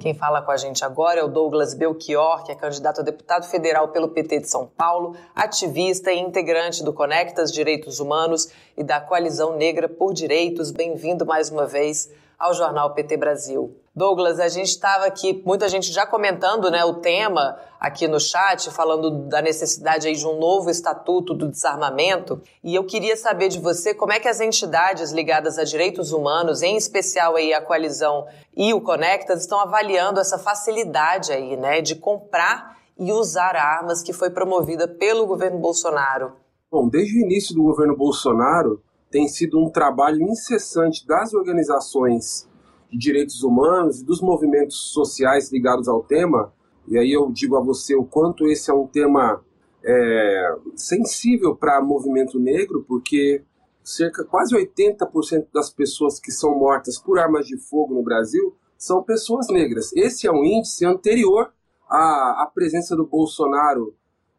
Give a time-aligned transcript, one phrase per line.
[0.00, 3.46] Quem fala com a gente agora é o Douglas Belchior, que é candidato a deputado
[3.46, 8.98] federal pelo PT de São Paulo, ativista e integrante do Conectas Direitos Humanos e da
[8.98, 10.70] Coalizão Negra por Direitos.
[10.70, 12.08] Bem-vindo mais uma vez
[12.40, 13.76] ao Jornal PT Brasil.
[13.94, 18.70] Douglas, a gente estava aqui, muita gente já comentando né, o tema aqui no chat,
[18.70, 23.58] falando da necessidade aí de um novo estatuto do desarmamento, e eu queria saber de
[23.58, 28.26] você como é que as entidades ligadas a direitos humanos, em especial aí a coalizão
[28.56, 34.12] e o Conectas, estão avaliando essa facilidade aí, né, de comprar e usar armas que
[34.12, 36.32] foi promovida pelo governo Bolsonaro.
[36.70, 42.48] Bom, desde o início do governo Bolsonaro, tem sido um trabalho incessante das organizações
[42.90, 46.52] de direitos humanos e dos movimentos sociais ligados ao tema.
[46.86, 49.42] E aí eu digo a você o quanto esse é um tema
[49.84, 53.42] é, sensível para movimento negro, porque
[53.82, 59.02] cerca quase 80% das pessoas que são mortas por armas de fogo no Brasil são
[59.02, 59.92] pessoas negras.
[59.94, 61.52] Esse é um índice anterior
[61.88, 63.94] à, à presença do Bolsonaro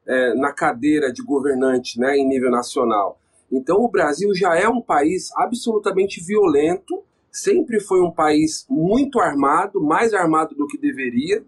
[0.05, 3.19] é, na cadeira de governante né, em nível nacional.
[3.51, 9.81] Então, o Brasil já é um país absolutamente violento, sempre foi um país muito armado,
[9.81, 11.43] mais armado do que deveria,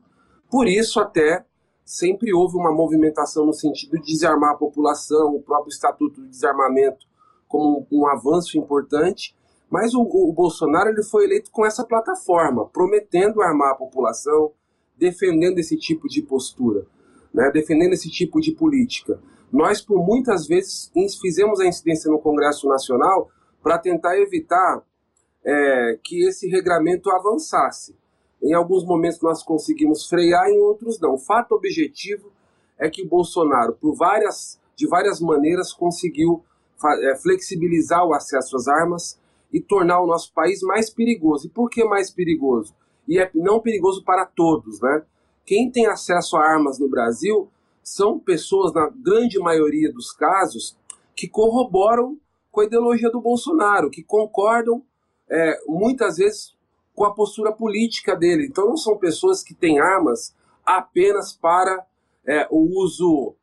[0.54, 1.44] por isso, até
[1.84, 7.08] sempre houve uma movimentação no sentido de desarmar a população, o próprio Estatuto de Desarmamento
[7.48, 9.36] como um, um avanço importante.
[9.68, 14.52] Mas o, o, Bolsonaro ele foi eleito com essa plataforma, prometendo armar a população,
[14.96, 16.86] defendendo esse tipo de postura,
[17.34, 19.20] né, defendendo esse tipo de política.
[19.54, 20.90] Nós, por muitas vezes,
[21.22, 23.30] fizemos a incidência no Congresso Nacional
[23.62, 24.84] para tentar evitar
[25.46, 27.96] é, que esse regramento avançasse.
[28.42, 31.14] Em alguns momentos nós conseguimos frear, em outros não.
[31.14, 32.32] O fato objetivo
[32.80, 36.44] é que Bolsonaro, por várias, de várias maneiras, conseguiu
[36.84, 39.20] é, flexibilizar o acesso às armas
[39.54, 41.46] e tornar o nosso país mais perigoso.
[41.46, 42.74] E por que mais perigoso?
[43.08, 45.04] E é não perigoso para todos, né?
[45.46, 47.50] Quem tem acesso a armas no Brasil
[47.84, 50.78] são pessoas, na grande maioria dos casos,
[51.16, 52.18] que corroboram
[52.52, 54.84] com a ideologia do Bolsonaro, que concordam
[55.30, 56.56] é, muitas vezes
[56.96, 58.48] com a postura política dele.
[58.48, 60.36] Então não são pessoas que têm armas
[60.66, 61.86] apenas para
[62.26, 63.36] é, o uso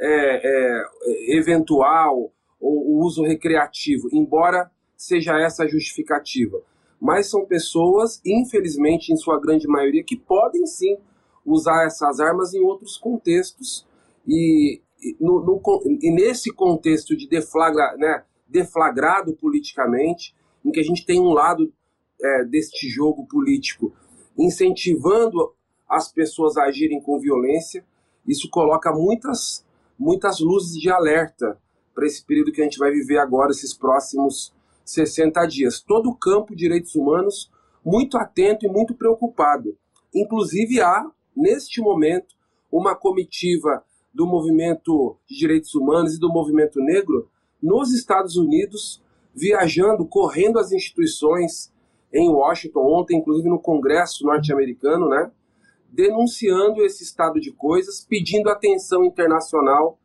[0.00, 2.30] é, é eventual
[2.60, 6.60] ou o uso recreativo, embora seja essa a justificativa.
[7.00, 10.98] Mas são pessoas, infelizmente, em sua grande maioria, que podem sim
[11.46, 13.86] usar essas armas em outros contextos
[14.28, 14.82] e,
[15.18, 15.62] no, no,
[16.00, 20.34] e nesse contexto de deflagra, né, deflagrado politicamente,
[20.64, 21.72] em que a gente tem um lado
[22.20, 23.94] é, deste jogo político
[24.36, 25.54] incentivando
[25.88, 27.84] as pessoas a agirem com violência,
[28.26, 29.64] isso coloca muitas,
[29.98, 31.58] muitas luzes de alerta
[31.94, 35.80] para esse período que a gente vai viver agora, esses próximos 60 dias.
[35.80, 37.50] Todo o campo de direitos humanos
[37.84, 39.76] muito atento e muito preocupado.
[40.14, 42.36] Inclusive há, neste momento,
[42.70, 43.82] uma comitiva
[44.18, 47.30] do movimento de direitos humanos e do movimento negro
[47.62, 49.00] nos Estados Unidos,
[49.32, 51.72] viajando, correndo as instituições
[52.12, 55.30] em Washington, ontem, inclusive no Congresso norte-americano, né?
[55.88, 59.96] Denunciando esse estado de coisas, pedindo atenção internacional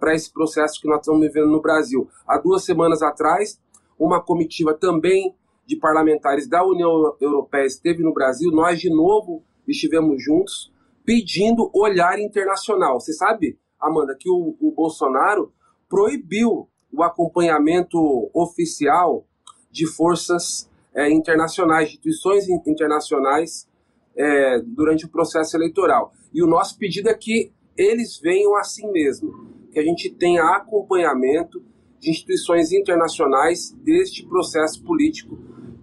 [0.00, 2.08] para esse processo que nós estamos vivendo no Brasil.
[2.26, 3.60] Há duas semanas atrás,
[3.98, 5.34] uma comitiva também
[5.66, 10.72] de parlamentares da União Europeia esteve no Brasil, nós de novo estivemos juntos,
[11.08, 13.00] pedindo olhar internacional.
[13.00, 15.50] Você sabe, Amanda, que o, o Bolsonaro
[15.88, 17.98] proibiu o acompanhamento
[18.34, 19.26] oficial
[19.70, 23.66] de forças é, internacionais, instituições internacionais
[24.14, 26.12] é, durante o processo eleitoral.
[26.30, 31.64] E o nosso pedido é que eles venham assim mesmo, que a gente tenha acompanhamento
[31.98, 35.38] de instituições internacionais deste processo político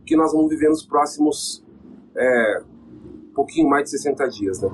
[0.05, 1.65] que nós vamos viver nos próximos
[2.15, 2.61] é,
[3.35, 4.69] pouquinho mais de 60 dias, né?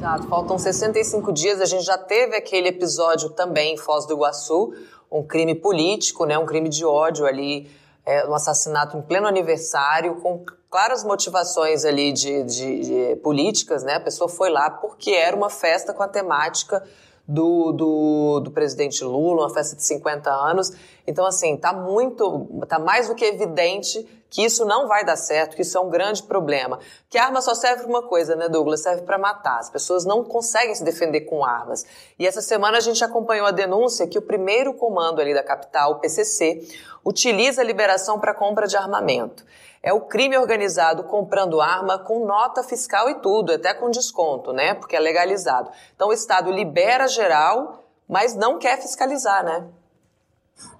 [0.00, 1.60] Exato, faltam 65 dias.
[1.60, 4.72] A gente já teve aquele episódio também em Foz do Iguaçu,
[5.12, 7.70] um crime político, né, um crime de ódio ali,
[8.06, 13.96] é, um assassinato em pleno aniversário, com claras motivações ali de, de, de políticas, né?
[13.96, 16.82] A pessoa foi lá porque era uma festa com a temática
[17.28, 20.72] do, do, do, presidente Lula, uma festa de 50 anos.
[21.06, 25.56] Então, assim, tá muito, tá mais do que evidente que isso não vai dar certo,
[25.56, 26.78] que isso é um grande problema.
[27.08, 28.82] Que a arma só serve para uma coisa, né, Douglas?
[28.82, 29.58] Serve para matar.
[29.58, 31.84] As pessoas não conseguem se defender com armas.
[32.16, 35.92] E essa semana a gente acompanhou a denúncia que o primeiro comando ali da capital,
[35.92, 36.64] o PCC,
[37.04, 39.44] utiliza a liberação para compra de armamento.
[39.82, 44.74] É o crime organizado comprando arma com nota fiscal e tudo, até com desconto, né?
[44.74, 45.70] Porque é legalizado.
[45.96, 49.66] Então o Estado libera geral, mas não quer fiscalizar, né?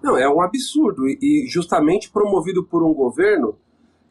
[0.02, 1.06] Não, é um absurdo.
[1.06, 3.56] E justamente promovido por um governo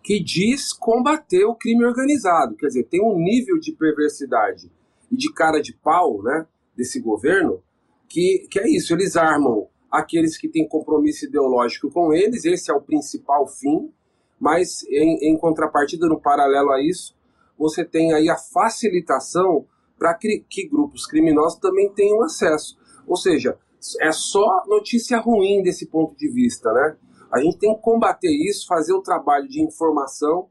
[0.03, 2.55] que diz combater o crime organizado.
[2.55, 4.71] Quer dizer, tem um nível de perversidade
[5.11, 6.45] e de cara de pau né,
[6.75, 7.61] desse governo
[8.07, 12.73] que, que é isso, eles armam aqueles que têm compromisso ideológico com eles, esse é
[12.73, 13.91] o principal fim,
[14.39, 17.15] mas em, em contrapartida, no paralelo a isso,
[17.57, 19.65] você tem aí a facilitação
[19.97, 22.77] para que, que grupos criminosos também tenham acesso.
[23.05, 23.57] Ou seja,
[24.01, 26.97] é só notícia ruim desse ponto de vista, né?
[27.31, 30.49] A gente tem que combater isso, fazer o trabalho de informação,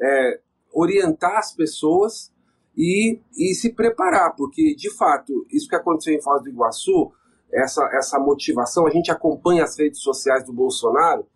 [0.00, 0.40] é,
[0.72, 2.32] orientar as pessoas
[2.76, 7.12] e, e se preparar, porque de fato, isso que aconteceu em Foz do Iguaçu,
[7.52, 11.26] essa, essa motivação, a gente acompanha as redes sociais do Bolsonaro,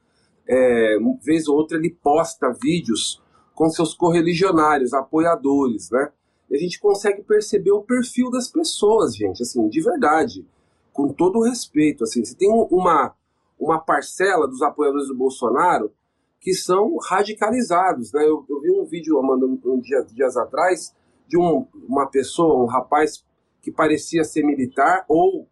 [0.46, 3.23] é, uma vez ou outra ele posta vídeos
[3.55, 6.11] com seus correligionários, apoiadores, né?
[6.50, 10.46] E a gente consegue perceber o perfil das pessoas, gente, assim, de verdade,
[10.94, 13.14] com todo respeito, assim, você tem uma,
[13.58, 15.93] uma parcela dos apoiadores do Bolsonaro
[16.41, 18.23] que são radicalizados, né?
[18.23, 20.94] Eu, eu vi um vídeo, Amanda, um, um dia, dias atrás,
[21.26, 23.25] de um, uma pessoa, um rapaz
[23.61, 25.49] que parecia ser militar ou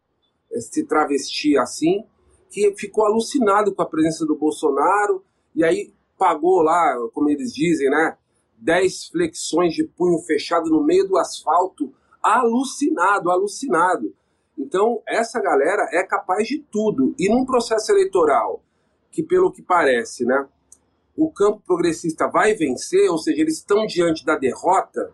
[0.52, 2.04] eh, se travestia assim,
[2.48, 5.24] que ficou alucinado com a presença do Bolsonaro
[5.56, 8.16] e aí pagou lá, como eles dizem, né,
[8.58, 11.92] 10 flexões de punho fechado no meio do asfalto,
[12.22, 14.14] alucinado, alucinado.
[14.62, 17.14] Então, essa galera é capaz de tudo.
[17.18, 18.62] E num processo eleitoral,
[19.10, 20.48] que pelo que parece, né,
[21.16, 25.12] o campo progressista vai vencer, ou seja, eles estão diante da derrota,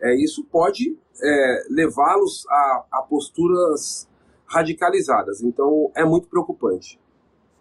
[0.00, 4.08] é, isso pode é, levá-los a, a posturas
[4.46, 5.42] radicalizadas.
[5.42, 6.98] Então é muito preocupante.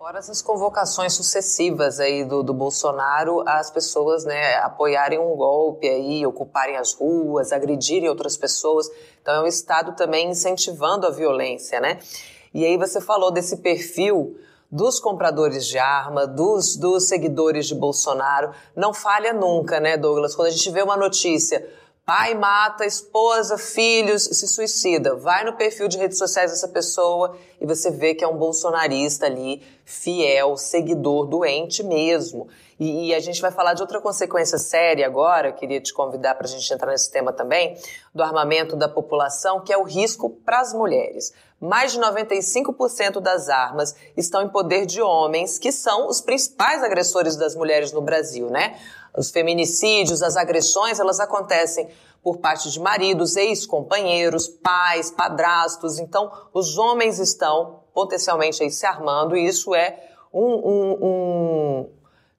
[0.03, 6.25] Fora essas convocações sucessivas aí do, do Bolsonaro, as pessoas né, apoiarem um golpe aí,
[6.25, 8.91] ocuparem as ruas, agredirem outras pessoas.
[9.21, 11.99] Então é o Estado também incentivando a violência, né?
[12.53, 14.37] E aí você falou desse perfil
[14.69, 18.51] dos compradores de arma, dos, dos seguidores de Bolsonaro.
[18.75, 20.35] Não falha nunca, né, Douglas?
[20.35, 21.65] Quando a gente vê uma notícia
[22.05, 25.15] Pai mata esposa, filhos, se suicida.
[25.15, 29.25] Vai no perfil de redes sociais dessa pessoa e você vê que é um bolsonarista
[29.25, 32.49] ali, fiel, seguidor, doente mesmo.
[32.77, 36.45] E, e a gente vai falar de outra consequência séria agora, queria te convidar para
[36.45, 37.77] a gente entrar nesse tema também,
[38.13, 41.33] do armamento da população, que é o risco para as mulheres.
[41.63, 47.37] Mais de 95% das armas estão em poder de homens, que são os principais agressores
[47.37, 48.77] das mulheres no Brasil, né?
[49.17, 51.87] Os feminicídios, as agressões, elas acontecem
[52.21, 55.99] por parte de maridos, ex-companheiros, pais, padrastos.
[55.99, 61.89] Então, os homens estão potencialmente aí se armando e isso é um, um, um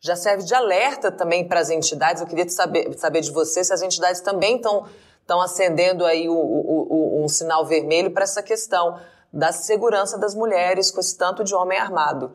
[0.00, 2.20] já serve de alerta também para as entidades.
[2.20, 4.84] Eu queria saber, saber de você se as entidades também estão
[5.24, 9.00] estão acendendo aí o, o, o, um sinal vermelho para essa questão
[9.32, 12.32] da segurança das mulheres com esse tanto de homem armado.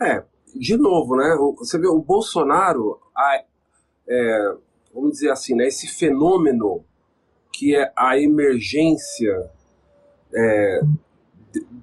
[0.00, 1.36] É, de novo, né?
[1.58, 3.44] Você vê o Bolsonaro, a,
[4.08, 4.54] é,
[4.92, 5.66] vamos dizer assim, né?
[5.66, 6.84] Esse fenômeno
[7.52, 9.50] que é a emergência
[10.34, 10.80] é,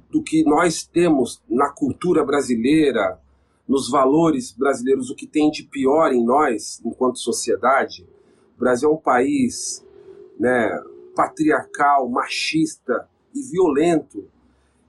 [0.10, 3.20] do que nós temos na cultura brasileira,
[3.68, 8.06] nos valores brasileiros, o que tem de pior em nós, enquanto sociedade.
[8.60, 9.86] O Brasil é um país
[10.38, 10.70] né,
[11.16, 14.28] patriarcal, machista e violento.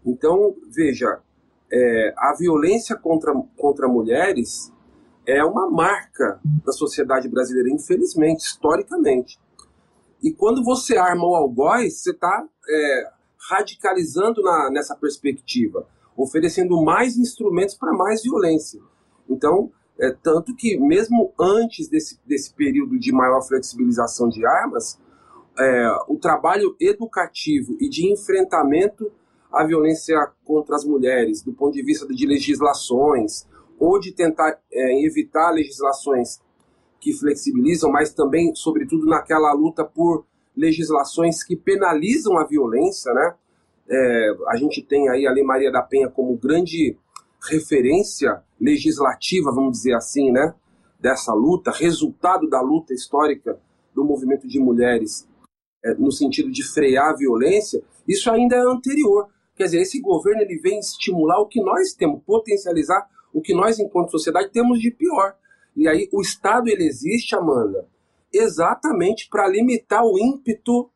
[0.05, 1.21] Então, veja,
[1.73, 4.73] é, a violência contra, contra mulheres
[5.25, 9.39] é uma marca da sociedade brasileira, infelizmente, historicamente.
[10.21, 13.11] E quando você arma o algoz, você está é,
[13.51, 18.81] radicalizando na, nessa perspectiva, oferecendo mais instrumentos para mais violência.
[19.29, 24.99] Então, é, tanto que mesmo antes desse, desse período de maior flexibilização de armas,
[25.59, 29.13] é, o trabalho educativo e de enfrentamento
[29.53, 33.47] a violência contra as mulheres, do ponto de vista de legislações,
[33.79, 36.41] ou de tentar é, evitar legislações
[37.01, 40.25] que flexibilizam, mas também, sobretudo, naquela luta por
[40.57, 43.35] legislações que penalizam a violência, né?
[43.89, 46.97] É, a gente tem aí a Lei Maria da Penha como grande
[47.49, 50.55] referência legislativa, vamos dizer assim, né?
[50.99, 53.59] Dessa luta, resultado da luta histórica
[53.95, 55.27] do movimento de mulheres
[55.85, 59.29] é, no sentido de frear a violência, isso ainda é anterior.
[59.57, 63.79] Quer dizer, esse governo ele vem estimular o que nós temos, potencializar o que nós,
[63.79, 65.35] enquanto sociedade, temos de pior.
[65.77, 67.87] E aí o Estado ele existe, Amanda,
[68.33, 70.91] exatamente para limitar o ímpeto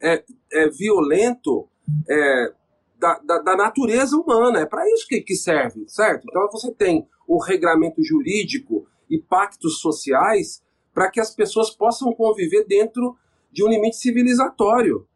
[0.00, 1.68] é, é, violento
[2.08, 2.52] é,
[3.00, 4.60] da, da, da, natureza humana.
[4.60, 6.26] É para isso que, que serve, certo?
[6.28, 10.62] Então você tem um regramento jurídico e pactos sociais
[10.94, 13.16] para que as pessoas possam conviver dentro
[13.50, 15.06] de um limite civilizatório.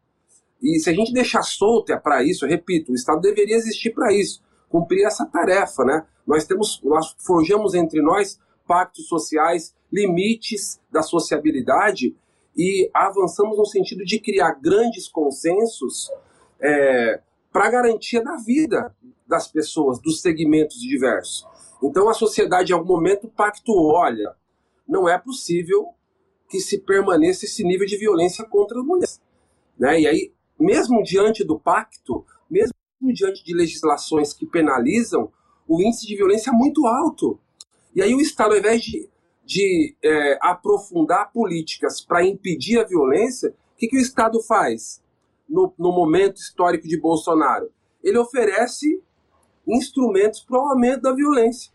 [0.61, 4.11] E se a gente deixar solto é para isso, repito, o Estado deveria existir para
[4.11, 6.05] isso, cumprir essa tarefa, né?
[6.25, 12.15] Nós temos, nós forjamos entre nós pactos sociais, limites da sociabilidade
[12.57, 16.09] e avançamos no sentido de criar grandes consensos
[16.59, 17.21] é,
[17.55, 18.93] para garantia da vida
[19.25, 21.47] das pessoas, dos segmentos diversos.
[21.81, 24.35] Então a sociedade, em algum momento, pactuou: olha,
[24.85, 25.93] não é possível
[26.49, 29.21] que se permaneça esse nível de violência contra as mulheres.
[29.79, 30.01] Né?
[30.01, 32.73] E aí, mesmo diante do pacto, mesmo
[33.13, 35.31] diante de legislações que penalizam,
[35.65, 37.39] o índice de violência é muito alto.
[37.95, 39.09] E aí o Estado, ao invés de,
[39.45, 45.01] de é, aprofundar políticas para impedir a violência, o que, que o Estado faz
[45.47, 47.71] no, no momento histórico de Bolsonaro?
[48.03, 49.01] Ele oferece
[49.67, 51.71] instrumentos para o aumento da violência.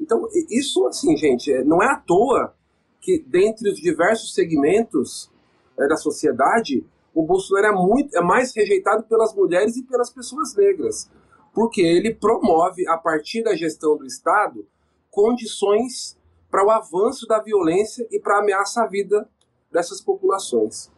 [0.00, 2.54] Então, isso, assim, gente, é, não é à toa
[3.00, 5.30] que, dentre os diversos segmentos
[5.78, 6.84] é, da sociedade,
[7.14, 11.10] o Bolsonaro é, muito, é mais rejeitado pelas mulheres e pelas pessoas negras,
[11.52, 14.66] porque ele promove, a partir da gestão do Estado,
[15.10, 16.16] condições
[16.50, 19.28] para o avanço da violência e para ameaça à vida
[19.70, 20.90] dessas populações.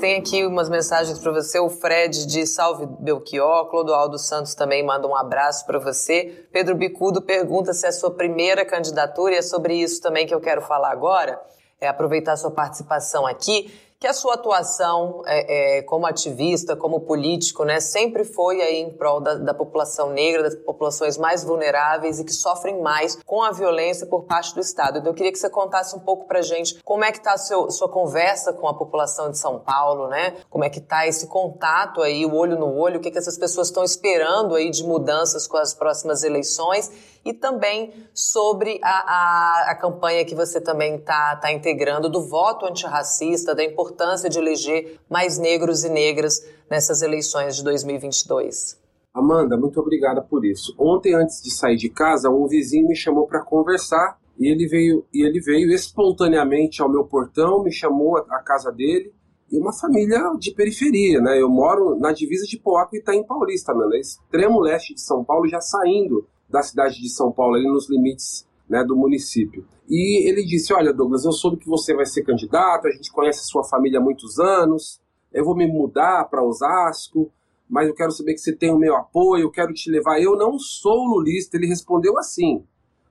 [0.00, 1.58] Tem aqui umas mensagens para você.
[1.60, 6.46] O Fred de Salve Belchior, Clodoaldo Santos também manda um abraço para você.
[6.52, 10.34] Pedro Bicudo pergunta se é a sua primeira candidatura e é sobre isso também que
[10.34, 11.40] eu quero falar agora.
[11.80, 13.72] É aproveitar a sua participação aqui
[14.04, 18.90] que a sua atuação é, é, como ativista, como político, né, sempre foi aí em
[18.90, 23.50] prol da, da, população negra, das populações mais vulneráveis e que sofrem mais com a
[23.50, 24.98] violência por parte do Estado.
[24.98, 27.38] Então eu queria que você contasse um pouco pra gente como é que está a
[27.38, 30.34] seu, sua conversa com a população de São Paulo, né?
[30.50, 33.38] Como é que está esse contato aí, o olho no olho, o que, que essas
[33.38, 36.92] pessoas estão esperando aí de mudanças com as próximas eleições
[37.24, 42.66] e também sobre a, a, a campanha que você também está tá integrando do voto
[42.66, 48.82] antirracista, da importância de eleger mais negros e negras nessas eleições de 2022.
[49.14, 50.74] Amanda, muito obrigada por isso.
[50.78, 55.06] Ontem, antes de sair de casa, um vizinho me chamou para conversar e ele veio
[55.14, 59.14] e ele veio espontaneamente ao meu portão, me chamou à casa dele
[59.50, 61.40] e uma família de periferia, né?
[61.40, 65.24] Eu moro na divisa de Poá com Itaim Paulista, mano, é extremo leste de São
[65.24, 69.66] Paulo, já saindo da cidade de São Paulo, ali nos limites né, do município.
[69.88, 73.40] E ele disse: Olha, Douglas, eu soube que você vai ser candidato, a gente conhece
[73.40, 75.00] a sua família há muitos anos,
[75.32, 77.30] eu vou me mudar para Osasco,
[77.68, 80.20] mas eu quero saber que você tem o meu apoio, eu quero te levar.
[80.20, 81.56] Eu não sou lulista.
[81.56, 82.64] Ele respondeu assim: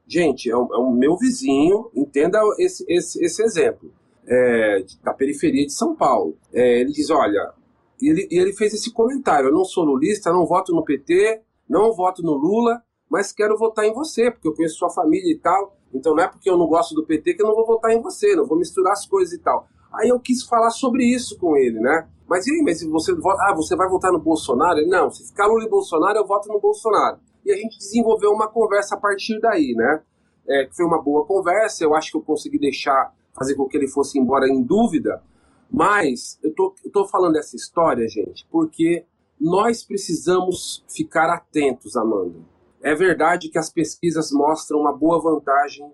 [0.07, 3.91] Gente, é o, é o meu vizinho, entenda esse, esse, esse exemplo,
[4.27, 6.37] é, da periferia de São Paulo.
[6.53, 7.53] É, ele diz: Olha,
[8.01, 11.93] e ele, ele fez esse comentário: Eu não sou lulista, não voto no PT, não
[11.93, 12.81] voto no Lula
[13.13, 15.77] mas quero votar em você, porque eu conheço sua família e tal.
[15.93, 18.01] Então não é porque eu não gosto do PT que eu não vou votar em
[18.01, 19.67] você, não vou misturar as coisas e tal.
[19.93, 22.09] Aí eu quis falar sobre isso com ele, né?
[22.27, 24.79] Mas e aí, mas você vota, ah, você vai votar no Bolsonaro?
[24.79, 27.19] Ele, não, se ficar Lula e Bolsonaro, eu voto no Bolsonaro.
[27.45, 30.01] E a gente desenvolveu uma conversa a partir daí, né?
[30.49, 33.87] É, foi uma boa conversa, eu acho que eu consegui deixar, fazer com que ele
[33.87, 35.21] fosse embora em dúvida,
[35.69, 39.05] mas eu tô, eu tô falando essa história, gente, porque
[39.39, 42.52] nós precisamos ficar atentos, Amanda.
[42.83, 45.89] É verdade que as pesquisas mostram uma boa vantagem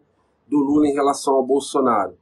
[0.47, 2.17] do Lula em relação ao Bolsonaro.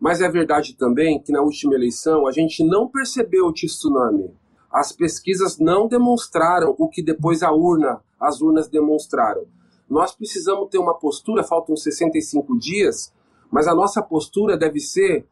[0.00, 4.34] Mas é verdade também que na última eleição a gente não percebeu o tsunami.
[4.72, 9.46] As pesquisas não demonstraram o que depois a urna, as urnas demonstraram.
[9.88, 13.14] Nós precisamos ter uma postura, faltam 65 dias,
[13.52, 15.28] mas a nossa postura deve ser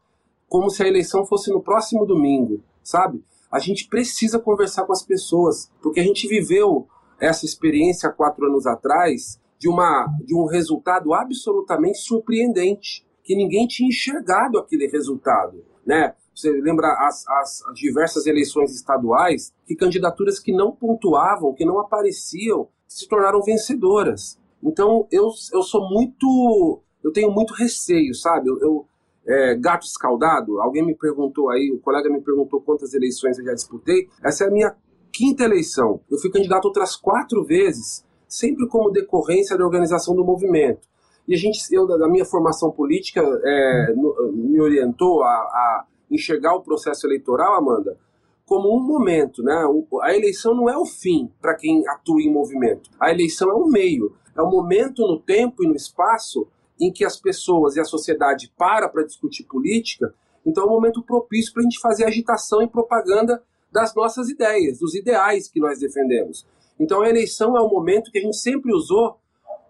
[0.47, 3.21] como se a eleição fosse no próximo domingo, sabe?
[3.51, 6.87] A gente precisa conversar com as pessoas, porque a gente viveu
[7.19, 13.89] essa experiência quatro anos atrás de, uma, de um resultado absolutamente surpreendente, que ninguém tinha
[13.89, 15.63] enxergado aquele resultado.
[15.85, 16.13] Né?
[16.33, 22.67] Você lembra as, as, diversas eleições estaduais, que candidaturas que não pontuavam, que não apareciam,
[22.87, 24.39] se tornaram vencedoras.
[24.63, 26.81] Então eu, eu sou muito.
[27.03, 28.49] Eu tenho muito receio, sabe?
[28.49, 28.85] Eu, eu
[29.27, 33.53] é, gato escaldado, alguém me perguntou aí, o colega me perguntou quantas eleições eu já
[33.53, 34.07] disputei.
[34.23, 34.75] Essa é a minha
[35.17, 35.99] quinta eleição.
[36.11, 40.87] Eu fui candidato outras quatro vezes, sempre como decorrência da organização do movimento.
[41.27, 43.93] E a gente, eu, da minha formação política, é,
[44.31, 47.97] me orientou a, a enxergar o processo eleitoral, Amanda,
[48.45, 49.65] como um momento, né?
[50.03, 52.89] A eleição não é o fim para quem atua em movimento.
[52.99, 56.47] A eleição é um meio, é um momento no tempo e no espaço
[56.79, 60.13] em que as pessoas e a sociedade para para discutir política.
[60.45, 64.79] Então é um momento propício para a gente fazer agitação e propaganda das nossas ideias,
[64.79, 66.47] dos ideais que nós defendemos.
[66.79, 69.19] Então a eleição é um momento que a gente sempre usou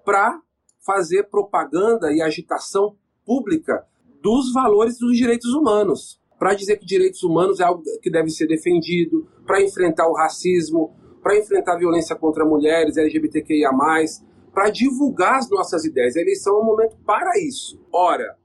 [0.05, 0.39] para
[0.85, 3.85] fazer propaganda e agitação pública
[4.21, 8.47] dos valores dos direitos humanos, para dizer que direitos humanos é algo que deve ser
[8.47, 13.69] defendido, para enfrentar o racismo, para enfrentar a violência contra mulheres, LGBTQIA+,
[14.53, 16.15] para divulgar as nossas ideias.
[16.15, 17.79] A eleição é um momento para isso.
[17.91, 18.37] Ora,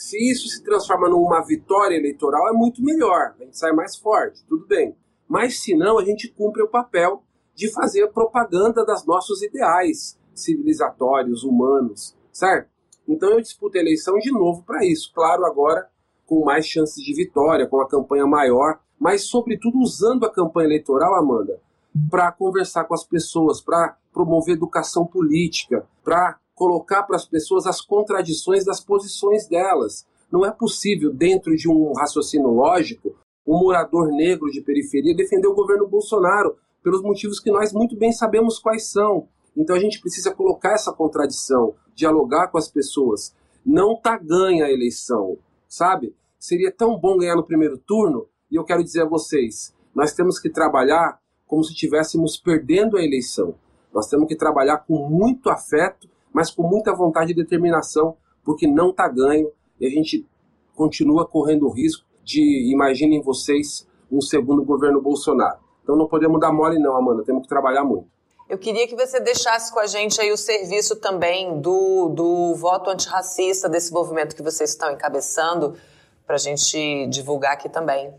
[0.00, 3.34] se isso se transforma numa vitória eleitoral, é muito melhor.
[3.38, 4.96] A gente sai mais forte, tudo bem.
[5.28, 7.22] Mas se não, a gente cumpre o papel
[7.54, 12.70] de fazer propaganda das nossos ideais civilizatórios, humanos, certo?
[13.06, 15.12] Então eu disputo a eleição de novo para isso.
[15.14, 15.86] Claro, agora
[16.24, 21.14] com mais chances de vitória, com a campanha maior, mas sobretudo usando a campanha eleitoral,
[21.14, 21.60] Amanda,
[22.10, 27.80] para conversar com as pessoas, para promover educação política, para colocar para as pessoas as
[27.80, 30.06] contradições das posições delas.
[30.30, 35.54] Não é possível, dentro de um raciocínio lógico, um morador negro de periferia defender o
[35.54, 39.26] governo Bolsonaro pelos motivos que nós muito bem sabemos quais são.
[39.56, 43.34] Então a gente precisa colocar essa contradição, dialogar com as pessoas.
[43.64, 46.14] Não tá ganha a eleição, sabe?
[46.38, 50.38] Seria tão bom ganhar no primeiro turno, e eu quero dizer a vocês, nós temos
[50.38, 53.54] que trabalhar como se estivéssemos perdendo a eleição.
[53.94, 58.90] Nós temos que trabalhar com muito afeto, mas com muita vontade e determinação, porque não
[58.90, 60.26] está ganho e a gente
[60.74, 65.58] continua correndo o risco de, imaginem vocês, um segundo governo Bolsonaro.
[65.82, 68.08] Então não podemos dar mole não, Amanda, temos que trabalhar muito.
[68.48, 72.90] Eu queria que você deixasse com a gente aí o serviço também do, do voto
[72.90, 75.76] antirracista, desse movimento que vocês estão encabeçando,
[76.26, 78.12] para a gente divulgar aqui também.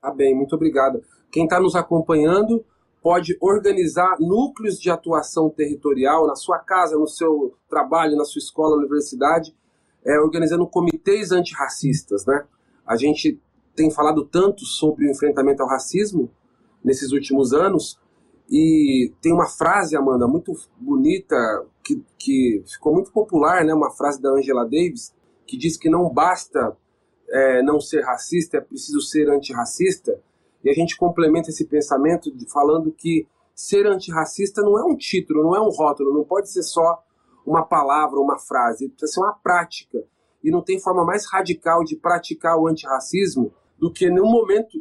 [0.00, 1.02] Tá bem, muito obrigado.
[1.32, 2.64] Quem está nos acompanhando
[3.02, 8.76] pode organizar núcleos de atuação territorial na sua casa, no seu trabalho, na sua escola,
[8.76, 9.54] universidade,
[10.04, 12.26] é, organizando comitês antirracistas.
[12.26, 12.44] Né?
[12.86, 13.40] A gente
[13.74, 16.30] tem falado tanto sobre o enfrentamento ao racismo
[16.84, 17.98] nesses últimos anos,
[18.50, 21.36] e tem uma frase, Amanda, muito bonita,
[21.84, 23.72] que, que ficou muito popular, né?
[23.72, 25.14] uma frase da Angela Davis,
[25.46, 26.76] que diz que não basta
[27.28, 30.20] é, não ser racista, é preciso ser antirracista.
[30.64, 35.42] E a gente complementa esse pensamento de, falando que ser antirracista não é um título,
[35.42, 37.02] não é um rótulo, não pode ser só
[37.46, 40.02] uma palavra, uma frase, precisa ser uma prática.
[40.42, 44.78] E não tem forma mais radical de praticar o antirracismo do que no momento